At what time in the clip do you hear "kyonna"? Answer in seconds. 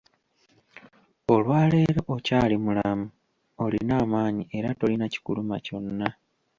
5.65-6.09